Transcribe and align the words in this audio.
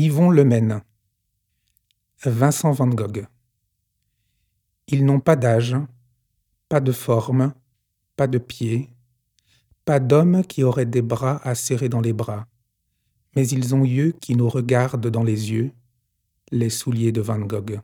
Yvon 0.00 0.30
Lemaine. 0.30 0.80
Vincent 2.24 2.70
van 2.70 2.86
Gogh. 2.86 3.26
Ils 4.86 5.04
n'ont 5.04 5.18
pas 5.18 5.34
d'âge, 5.34 5.74
pas 6.68 6.78
de 6.78 6.92
forme, 6.92 7.52
pas 8.14 8.28
de 8.28 8.38
pied, 8.38 8.90
pas 9.84 9.98
d'homme 9.98 10.44
qui 10.44 10.62
aurait 10.62 10.86
des 10.86 11.02
bras 11.02 11.40
à 11.42 11.56
serrer 11.56 11.88
dans 11.88 12.00
les 12.00 12.12
bras, 12.12 12.46
mais 13.34 13.48
ils 13.48 13.74
ont 13.74 13.84
yeux 13.84 14.12
qui 14.12 14.36
nous 14.36 14.48
regardent 14.48 15.08
dans 15.08 15.24
les 15.24 15.50
yeux, 15.50 15.72
les 16.52 16.70
souliers 16.70 17.10
de 17.10 17.20
Van 17.20 17.40
Gogh. 17.40 17.80